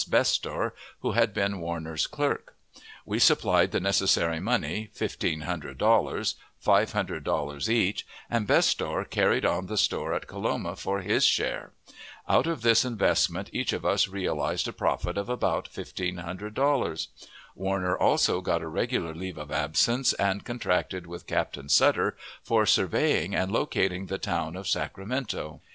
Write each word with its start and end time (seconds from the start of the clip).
Bestor, 0.09 0.71
who 1.01 1.11
had 1.11 1.31
been 1.31 1.59
Warner's 1.61 2.07
clerk. 2.07 2.55
We 3.05 3.19
supplied 3.19 3.69
the 3.71 3.79
necessary 3.79 4.39
money, 4.39 4.89
fifteen 4.93 5.41
hundred 5.41 5.77
dollars 5.77 6.33
(five 6.57 6.93
hundred 6.93 7.23
dollars 7.23 7.69
each), 7.69 8.07
and 8.27 8.47
Bestor 8.47 9.05
carried 9.07 9.45
on 9.45 9.67
the 9.67 9.77
store 9.77 10.15
at 10.15 10.25
Coloma 10.25 10.75
for 10.75 11.01
his 11.01 11.23
share. 11.23 11.73
Out 12.27 12.47
of 12.47 12.63
this 12.63 12.83
investment, 12.83 13.51
each 13.53 13.73
of 13.73 13.85
us 13.85 14.07
realized 14.07 14.67
a 14.67 14.73
profit 14.73 15.19
of 15.19 15.29
about 15.29 15.67
fifteen 15.67 16.17
hundred 16.17 16.55
dollars. 16.55 17.09
Warner 17.53 17.95
also 17.95 18.41
got 18.41 18.63
a 18.63 18.67
regular 18.67 19.13
leave 19.13 19.37
of 19.37 19.51
absence, 19.51 20.13
and 20.13 20.43
contracted 20.43 21.05
with 21.05 21.27
Captain 21.27 21.69
Sutter 21.69 22.17
for 22.41 22.65
surveying 22.65 23.35
and 23.35 23.51
locating 23.51 24.07
the 24.07 24.17
town 24.17 24.55
of 24.55 24.67
Sacramento. 24.67 25.61